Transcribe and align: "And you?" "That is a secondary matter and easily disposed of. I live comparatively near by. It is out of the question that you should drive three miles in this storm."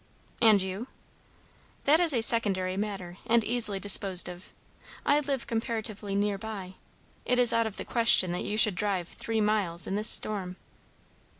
"And 0.41 0.63
you?" 0.63 0.87
"That 1.83 1.99
is 1.99 2.11
a 2.11 2.21
secondary 2.23 2.75
matter 2.75 3.19
and 3.27 3.43
easily 3.43 3.79
disposed 3.79 4.27
of. 4.27 4.49
I 5.05 5.19
live 5.19 5.45
comparatively 5.45 6.15
near 6.15 6.39
by. 6.39 6.73
It 7.23 7.37
is 7.37 7.53
out 7.53 7.67
of 7.67 7.77
the 7.77 7.85
question 7.85 8.31
that 8.31 8.43
you 8.43 8.57
should 8.57 8.73
drive 8.73 9.07
three 9.07 9.41
miles 9.41 9.85
in 9.85 9.93
this 9.95 10.09
storm." 10.09 10.55